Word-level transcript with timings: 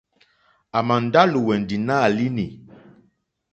À 0.77 0.79
mà 0.87 0.95
ndá 1.05 1.21
lùwɛ̀ndì 1.33 1.77
nǎ 1.87 1.95
línì. 2.17 2.45